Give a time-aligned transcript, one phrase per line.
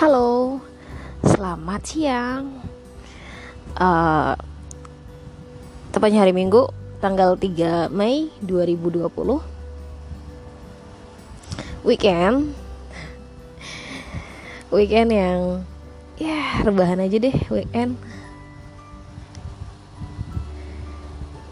[0.00, 0.64] Halo,
[1.20, 2.56] selamat siang.
[3.76, 4.32] Uh,
[5.92, 6.72] tepatnya hari Minggu,
[7.04, 9.12] tanggal 3 Mei 2020.
[11.84, 12.56] Weekend.
[14.72, 15.68] Weekend yang
[16.16, 18.00] ya rebahan aja deh weekend.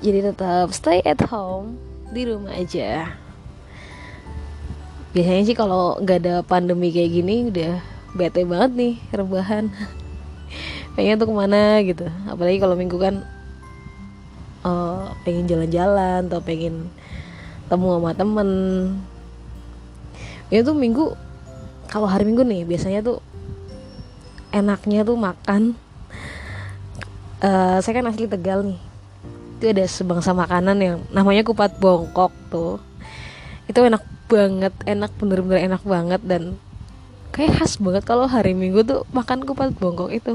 [0.00, 1.76] Jadi tetap stay at home
[2.08, 3.20] di rumah aja
[5.10, 9.70] biasanya sih kalau nggak ada pandemi kayak gini udah bete banget nih rebahan.
[10.98, 12.06] Pengen tuh ke mana gitu.
[12.26, 13.22] Apalagi kalau minggu kan
[14.66, 16.90] uh, pengen jalan-jalan atau pengen
[17.70, 18.48] temu sama temen.
[20.50, 21.14] Itu minggu
[21.86, 23.18] kalau hari minggu nih biasanya tuh
[24.50, 25.78] enaknya tuh makan.
[27.40, 28.80] Uh, saya kan asli tegal nih.
[29.60, 32.82] Itu ada sebangsa makanan yang namanya kupat bongkok tuh.
[33.70, 36.54] Itu enak banget enak bener-bener enak banget dan
[37.30, 40.34] kayak khas banget kalau hari minggu tuh makan kupat bongkok itu.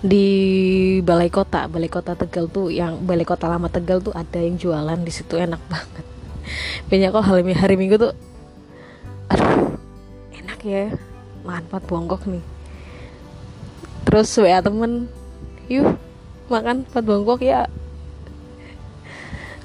[0.00, 0.26] Di
[1.04, 4.98] balai kota balai kota tegal tuh yang balai kota lama tegal tuh ada yang jualan
[5.00, 6.04] di situ enak banget.
[6.90, 8.12] Banyak kok hari, hari minggu tuh
[9.30, 9.78] aduh
[10.34, 10.90] enak ya
[11.46, 12.44] makan kupat bongkok nih.
[14.08, 14.92] Terus wa temen
[15.70, 15.94] yuk
[16.50, 17.70] makan kupat bongkok ya.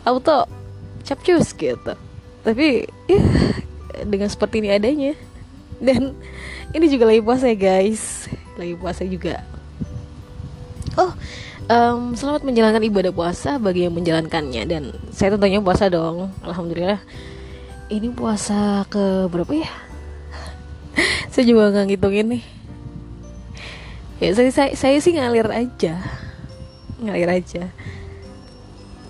[0.05, 0.45] Auto
[1.02, 1.94] capcus gitu.
[2.45, 3.21] Tapi ya
[4.03, 5.16] dengan seperti ini adanya
[5.83, 6.15] dan
[6.75, 8.31] ini juga lagi puasa ya guys.
[8.55, 9.43] Lagi puasa juga.
[10.95, 11.11] Oh
[11.69, 14.63] um, selamat menjalankan ibadah puasa bagi yang menjalankannya.
[14.65, 16.31] Dan saya tentunya puasa dong.
[16.45, 17.01] Alhamdulillah.
[17.85, 19.69] Ini puasa ke berapa ya?
[21.33, 22.43] Saya juga nggak ngitungin nih.
[24.15, 25.99] Ya saya, saya saya sih ngalir aja.
[27.03, 27.67] Ngalir aja.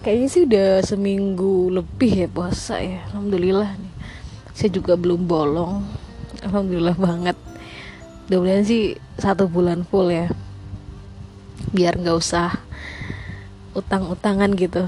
[0.01, 3.05] Kayaknya sih udah seminggu lebih ya puasa ya.
[3.13, 3.93] Alhamdulillah nih.
[4.57, 5.85] Saya juga belum bolong
[6.45, 7.37] alhamdulillah banget.
[8.29, 10.29] Mudah sih satu bulan full ya.
[11.73, 12.53] Biar nggak usah
[13.73, 14.85] utang-utangan gitu.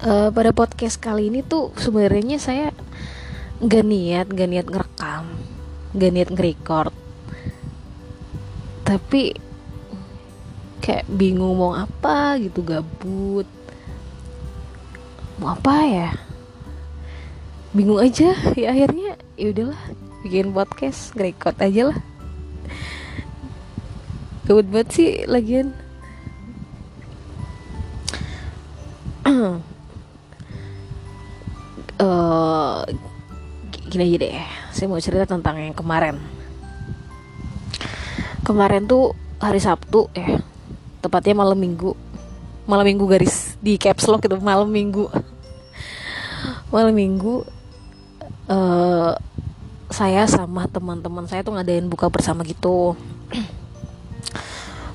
[0.00, 2.70] Uh, pada podcast kali ini tuh sebenarnya saya
[3.60, 5.24] nggak niat nggak niat ngerekam
[5.92, 6.94] nggak niat ngerecord.
[8.86, 9.34] Tapi
[10.80, 13.46] kayak bingung mau apa gitu gabut.
[15.38, 16.29] Mau apa ya
[17.70, 19.82] bingung aja ya akhirnya ya udahlah
[20.26, 21.98] bikin podcast record aja lah.
[24.44, 25.70] Gabut banget sih lagian.
[32.00, 32.82] Uh,
[33.90, 34.34] gini aja deh
[34.74, 36.18] saya mau cerita tentang yang kemarin.
[38.42, 40.42] Kemarin tuh hari Sabtu ya
[40.98, 41.94] tepatnya malam minggu.
[42.66, 45.06] Malam minggu garis di caps lock gitu malam minggu.
[46.74, 47.59] Malam minggu
[48.48, 49.12] uh,
[49.90, 52.94] saya sama teman-teman saya tuh ngadain buka bersama gitu.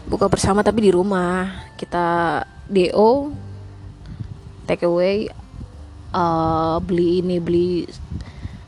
[0.09, 1.67] Buka bersama tapi di rumah.
[1.75, 2.41] Kita
[2.71, 3.29] do
[4.65, 5.29] take away
[6.15, 7.85] uh, beli ini beli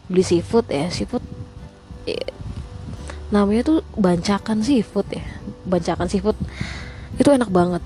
[0.06, 1.26] beli seafood ya seafood
[2.06, 2.30] eh,
[3.34, 5.24] namanya tuh bancakan seafood ya.
[5.64, 6.36] Bancakan seafood.
[7.16, 7.82] Itu enak banget.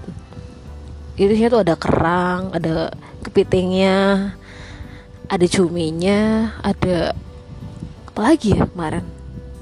[1.20, 2.90] Isinya tuh ada kerang ada
[3.22, 4.34] kepitingnya
[5.32, 7.16] ada cuminya ada
[8.12, 9.08] apa lagi ya kemarin?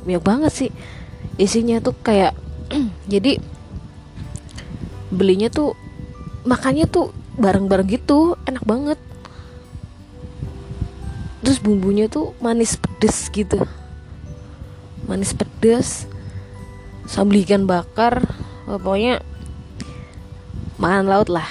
[0.02, 0.72] Banyak banget sih.
[1.38, 2.34] Isinya tuh kayak
[3.13, 3.38] jadi
[5.13, 5.78] belinya tuh
[6.50, 8.97] makannya tuh bareng-bareng gitu enak banget.
[11.46, 13.62] Terus bumbunya tuh manis pedes gitu.
[15.06, 16.09] Manis pedes
[17.06, 18.22] sambal ikan bakar
[18.69, 19.22] pokoknya
[20.78, 21.50] makan laut lah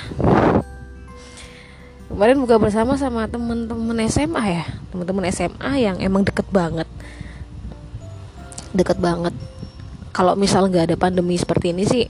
[2.09, 4.65] kemarin buka bersama sama temen-temen SMA ya?
[4.91, 6.89] Temen-temen SMA yang emang deket banget.
[8.73, 9.37] Deket banget.
[10.17, 12.05] Kalau misal nggak ada pandemi seperti ini sih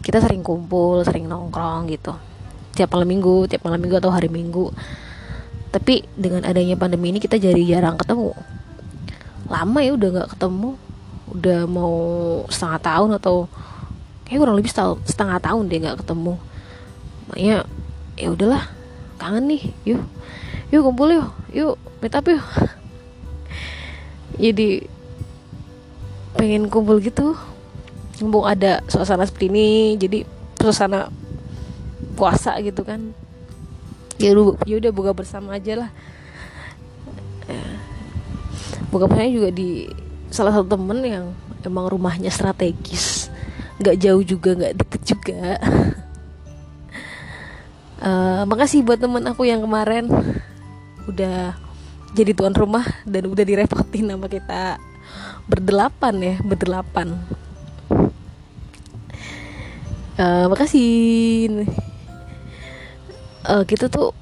[0.00, 2.16] kita sering kumpul sering nongkrong gitu.
[2.74, 4.72] Tiap malam minggu tiap malam minggu atau hari minggu.
[5.70, 8.34] Tapi dengan adanya pandemi ini kita jadi jarang ketemu.
[9.46, 10.70] Lama ya udah nggak ketemu.
[11.30, 11.94] Udah mau
[12.50, 13.46] setengah tahun atau
[14.26, 14.72] kayak kurang lebih
[15.06, 16.34] setengah tahun deh nggak ketemu.
[17.30, 17.56] Makanya
[18.18, 18.79] ya udahlah
[19.20, 20.00] kangen nih yuk.
[20.72, 21.28] Yuk kumpul yuk.
[21.52, 22.40] Yuk meet up yuk.
[24.42, 24.88] Jadi
[26.40, 27.36] pengen kumpul gitu.
[28.24, 30.28] Mumpung ada suasana seperti ini jadi
[30.60, 31.08] suasana
[32.16, 33.12] puasa gitu kan.
[34.20, 35.90] Ya udah ya udah buka bersama aja lah.
[38.92, 39.88] Buka bersama juga di
[40.28, 41.24] salah satu temen yang
[41.64, 43.32] emang rumahnya strategis.
[43.80, 45.40] Nggak jauh juga nggak deket juga
[48.40, 50.08] uh, makasih buat temen aku yang kemarin
[51.04, 51.52] udah
[52.16, 54.80] jadi tuan rumah dan udah direpotin nama kita.
[55.44, 57.20] Berdelapan ya berdelapan.
[60.16, 61.68] Uh, makasih.
[63.44, 64.12] Uh, kita tuh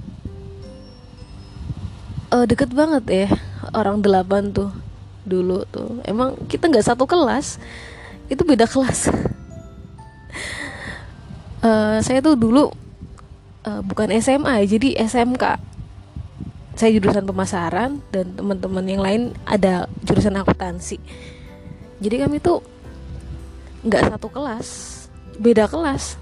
[2.30, 3.28] uh, deket banget ya
[3.74, 4.70] orang delapan tuh
[5.22, 6.00] dulu tuh.
[6.06, 7.60] Emang kita nggak satu kelas
[8.28, 9.10] itu beda kelas.
[11.58, 12.70] Uh, saya tuh dulu
[13.66, 15.58] uh, bukan SMA jadi SMK
[16.78, 21.02] saya jurusan pemasaran dan teman-teman yang lain ada jurusan akuntansi.
[21.98, 22.62] Jadi kami tuh
[23.82, 24.68] nggak satu kelas
[25.42, 26.14] beda kelas.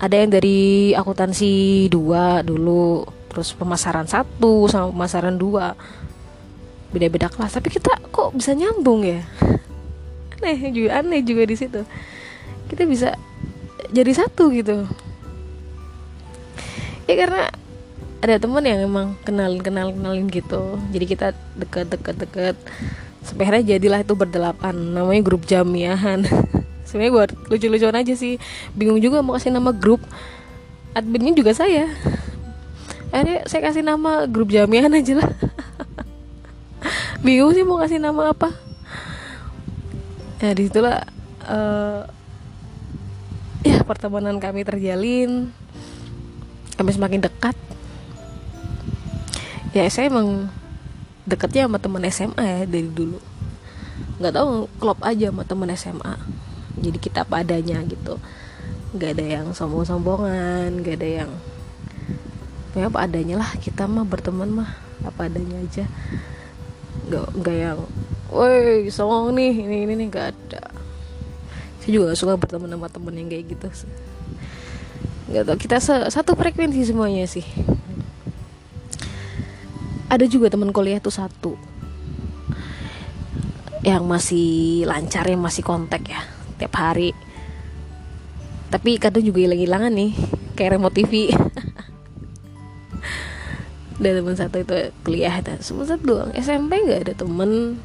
[0.00, 5.76] Ada yang dari akuntansi dua dulu terus pemasaran satu sama pemasaran dua.
[6.88, 9.20] Beda-beda kelas tapi kita kok bisa nyambung ya?
[10.40, 11.84] Aneh juga aneh juga di situ.
[12.72, 13.12] Kita bisa
[13.92, 14.88] jadi satu gitu
[17.06, 17.50] ya karena
[18.20, 20.80] ada teman yang emang kenalin kenalin kenalin gitu.
[20.90, 22.56] Jadi kita deket deket deket.
[23.26, 24.74] Akhirnya jadilah itu berdelapan.
[24.74, 26.26] Namanya grup jamiahan.
[26.86, 28.38] Sebenarnya buat lucu-lucuan aja sih.
[28.74, 30.02] Bingung juga mau kasih nama grup
[30.96, 31.90] adminnya juga saya.
[33.14, 35.30] Akhirnya saya kasih nama grup jamiahan aja lah.
[37.24, 38.54] Bingung sih mau kasih nama apa.
[40.40, 41.04] Ya di situlah
[41.46, 42.06] uh,
[43.66, 45.50] ya pertemanan kami terjalin
[46.76, 47.56] kami semakin dekat.
[49.72, 50.48] Ya saya emang
[51.26, 53.20] deketnya sama teman SMA ya dari dulu.
[54.20, 54.48] Nggak tahu
[54.80, 56.14] klop aja sama teman SMA
[56.76, 58.20] jadi kita apa adanya gitu.
[58.96, 61.30] Nggak ada yang sombong-sombongan nggak ada yang
[62.76, 64.70] ya apa adanya lah kita mah berteman mah
[65.04, 65.84] apa adanya aja.
[67.08, 67.78] Nggak nggak yang
[68.28, 70.62] woi songong nih ini ini nih nggak ada.
[71.80, 73.68] Saya juga suka berteman sama temen yang kayak gitu
[75.26, 77.42] nggak tau kita satu frekuensi semuanya sih.
[80.06, 81.58] Ada juga teman kuliah tuh satu.
[83.82, 84.50] Yang masih
[84.86, 86.22] lancar yang masih kontak ya
[86.62, 87.10] tiap hari.
[88.70, 90.14] Tapi kadang juga hilang-hilangan nih
[90.54, 91.30] kayak remote TV
[94.02, 96.30] dan teman satu itu kuliah cuma satu doang.
[96.36, 97.80] SMP nggak ada temen.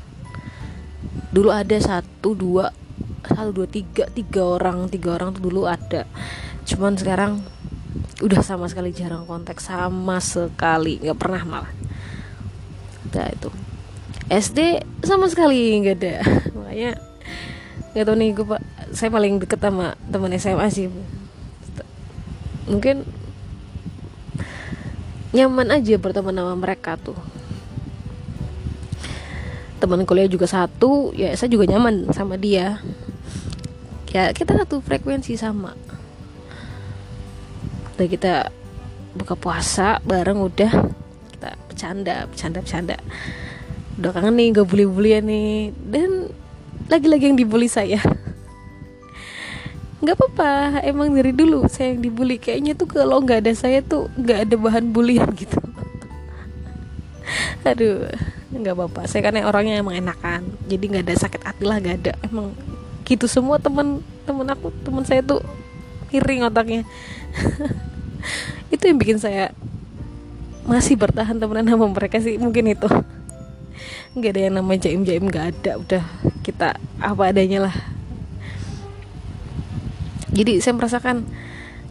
[1.31, 2.75] Dulu ada satu dua
[3.25, 4.09] satu dua tiga.
[4.09, 6.05] Tiga orang tiga orang tuh dulu ada.
[6.65, 7.41] Cuman sekarang
[8.21, 9.61] udah sama sekali jarang kontak.
[9.61, 11.01] Sama sekali.
[11.01, 11.73] Nggak pernah malah.
[13.11, 13.49] Nah itu.
[14.31, 16.15] SD sama sekali nggak ada.
[16.55, 16.91] Makanya
[17.91, 18.61] nggak tahu nih gue pak.
[18.95, 20.87] Saya paling deket sama teman SMA sih.
[22.71, 23.03] Mungkin
[25.31, 27.19] nyaman aja berteman sama mereka tuh.
[29.83, 31.11] Teman kuliah juga satu.
[31.11, 32.79] Ya saya juga nyaman sama dia
[34.11, 35.71] ya kita satu frekuensi sama.
[37.95, 38.33] Udah kita
[39.15, 40.71] buka puasa bareng udah.
[41.31, 42.97] Kita bercanda bercanda bercanda.
[43.99, 45.71] Udah kangen nih gak bully bullyan nih.
[45.75, 46.31] Dan
[46.91, 48.03] lagi-lagi yang dibully saya.
[50.01, 52.41] Nggak apa-apa emang dari dulu saya yang dibully.
[52.41, 55.61] Kayaknya tuh kalau nggak ada saya tuh nggak ada bahan bulian gitu.
[57.63, 58.11] Aduh
[58.51, 59.07] nggak apa-apa.
[59.07, 60.41] Saya kan orangnya emang enakan.
[60.67, 62.13] Jadi nggak ada sakit hati lah nggak ada.
[62.27, 62.51] Emang
[63.05, 65.41] gitu semua teman teman aku teman saya tuh
[66.11, 66.83] miring otaknya.
[68.73, 69.55] Itu yang bikin saya
[70.67, 72.87] masih bertahan temenan sama mereka sih mungkin itu.
[74.13, 76.03] Nggak ada yang namanya jaim jaim nggak ada udah
[76.45, 77.75] kita apa adanya lah.
[80.31, 81.27] Jadi saya merasakan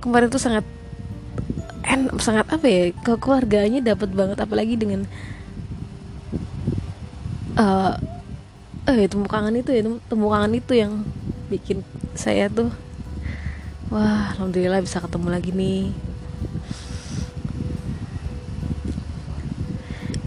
[0.00, 0.64] kemarin tuh sangat
[1.84, 5.04] en sangat apa ya ke keluarganya dapat banget apalagi dengan
[7.58, 7.98] uh,
[8.96, 11.04] eh temu kangen itu ya temu kangen itu yang
[11.52, 11.82] bikin
[12.14, 12.70] saya tuh
[13.90, 15.90] wah alhamdulillah bisa ketemu lagi nih.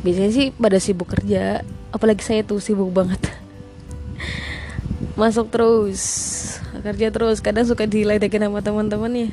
[0.03, 1.63] Biasanya sih pada sibuk kerja
[1.95, 3.23] apalagi saya tuh sibuk banget.
[5.19, 6.01] Masuk terus
[6.83, 9.31] kerja terus kadang suka diledekin sama teman-temannya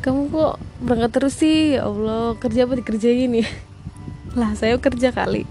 [0.00, 1.74] kamu kok berangkat terus sih?
[1.74, 3.48] Ya Allah kerja apa dikerjain ya
[4.36, 5.48] lah saya kerja kali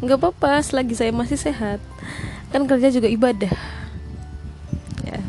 [0.00, 1.80] nggak apa-apa selagi saya masih sehat.
[2.52, 3.54] Kan kerja juga ibadah.
[5.04, 5.20] Ya.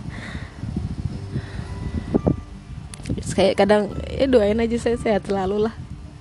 [3.38, 5.76] Kayak kadang ya doain aja saya sehat selalu lah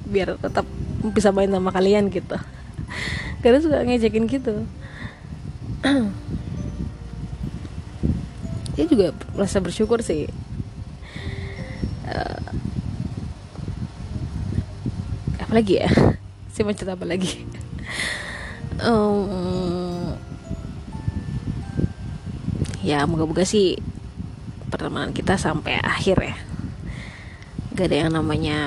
[0.06, 0.68] biar tetap
[1.02, 2.37] bisa main sama kalian gitu.
[3.42, 4.66] Kadang suka ngejekin gitu.
[8.76, 10.28] Dia juga merasa bersyukur sih.
[12.06, 12.40] Uh,
[15.40, 15.90] apa lagi ya?
[16.54, 17.56] Sih mau cerita apa lagi
[18.87, 20.14] um,
[22.87, 23.75] ya moga-moga sih
[24.71, 26.37] pertemanan kita sampai akhir ya.
[27.76, 28.59] Gak ada yang namanya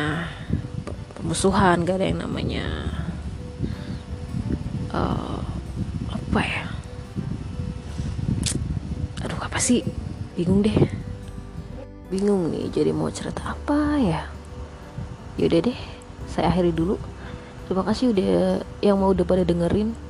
[1.17, 2.65] pemusuhan gak ada yang namanya
[4.91, 5.41] uh,
[6.11, 6.63] apa ya?
[9.25, 9.81] Aduh apa sih?
[10.35, 10.75] Bingung deh.
[12.11, 14.21] Bingung nih jadi mau cerita apa ya?
[15.39, 15.79] Yaudah deh
[16.27, 16.99] saya akhiri dulu.
[17.65, 20.08] Terima kasih udah yang mau udah pada dengerin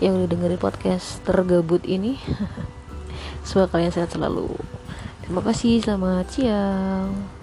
[0.00, 2.20] yang udah dengerin podcast tergabut ini
[3.46, 4.52] semoga kalian sehat selalu.
[5.24, 7.35] Terima kasih selamat siang